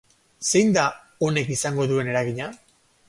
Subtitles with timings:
[0.51, 0.85] Zein da
[1.27, 2.49] honek izango duen eragina?